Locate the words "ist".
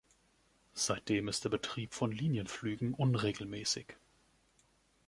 1.27-1.43